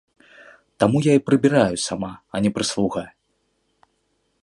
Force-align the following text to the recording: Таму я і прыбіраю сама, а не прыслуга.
Таму 0.83 0.97
я 1.07 1.13
і 1.17 1.23
прыбіраю 1.27 1.77
сама, 1.87 2.11
а 2.35 2.45
не 2.47 2.53
прыслуга. 2.59 3.05